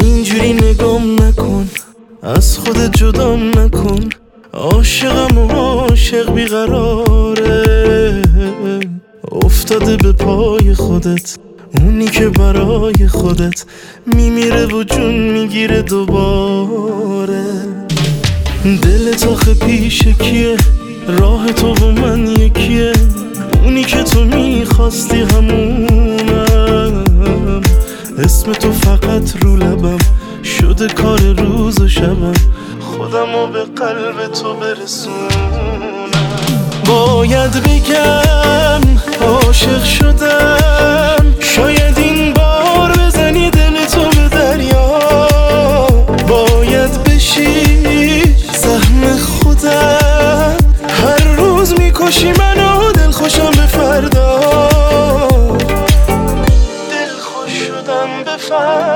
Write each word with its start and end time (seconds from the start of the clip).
اینجوری 0.00 0.52
نگام 0.52 1.22
نکن. 1.22 1.70
از 2.22 2.58
خودت 2.58 2.96
جدام 2.96 3.58
نکن. 3.58 4.08
عاشقم 4.52 5.38
و 5.38 5.48
عاشق 5.48 6.34
بیقراره. 6.34 8.22
افتاده 9.32 9.96
به 9.96 10.12
پای 10.12 10.74
خودت. 10.74 11.38
اونی 11.78 12.06
که 12.06 12.28
برای 12.28 13.08
خودت 13.08 13.64
میمیره 14.06 14.66
و 14.66 14.82
جون 14.82 15.30
می‌گیره 15.30 15.82
دوباره. 15.82 17.44
دل 18.64 19.14
آخه 19.28 19.54
پیش 19.54 20.02
کیه؟ 20.02 20.56
راه 21.08 21.46
تو 21.46 21.74
و 21.74 21.90
من 21.90 22.26
یکیه. 22.26 22.92
می‌خواستی 24.88 25.20
همونم. 25.20 27.04
اسم 28.18 28.52
تو 28.52 28.72
فقط 28.72 29.36
رو 29.40 29.56
لبم. 29.56 29.98
شده 30.44 30.88
کار 30.88 31.20
روز 31.20 31.80
و 31.80 31.88
شبم. 31.88 32.32
خودم 32.80 33.32
رو 33.34 33.46
به 33.46 33.64
قلب 33.64 34.32
تو 34.32 34.54
برسونم. 34.54 36.10
باید 36.86 37.52
بگم 37.52 38.80
عاشق 39.20 39.84
شدم. 39.84 40.37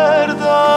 Serdar. 0.03 0.72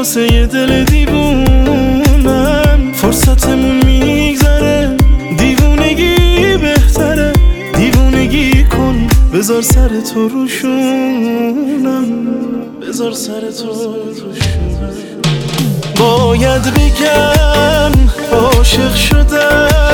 واسه 0.00 0.34
یه 0.34 0.46
دل 0.46 0.84
دیوونم. 0.84 2.92
فرصتمون 2.94 3.84
میگذره. 3.84 4.96
دیوونگی 5.38 6.56
بهتره. 6.56 7.32
دیوونگی 7.76 8.64
کن. 8.64 9.06
بذار 9.34 9.62
سر 9.62 10.00
تو 10.00 10.28
روشونم. 10.28 12.04
بذار 12.88 13.12
سر 13.12 13.50
تو 13.50 13.68
روشونم. 13.68 14.92
باید 15.96 16.62
بگم 16.62 17.92
عاشق 18.32 18.94
شدم. 18.94 19.89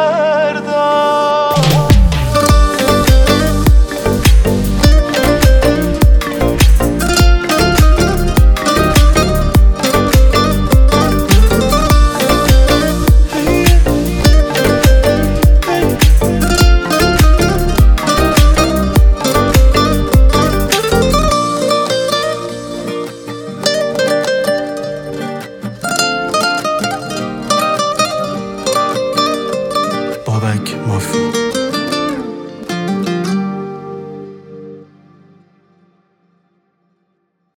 recuerda. 0.00 1.09